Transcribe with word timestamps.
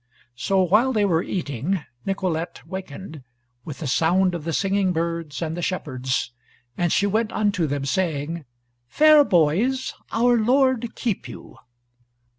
So 0.35 0.63
while 0.63 0.93
they 0.93 1.05
were 1.05 1.21
eating, 1.21 1.85
Nicolete 2.07 2.65
wakened, 2.65 3.23
with 3.63 3.81
the 3.81 3.85
sound 3.87 4.33
of 4.33 4.45
the 4.45 4.51
singing 4.51 4.93
birds, 4.93 5.43
and 5.43 5.55
the 5.55 5.61
shepherds, 5.61 6.31
and 6.75 6.91
she 6.91 7.05
went 7.05 7.31
unto 7.31 7.67
them, 7.67 7.85
saying, 7.85 8.45
"Fair 8.87 9.23
boys, 9.23 9.93
our 10.11 10.39
Lord 10.39 10.95
keep 10.95 11.27
you!" 11.27 11.55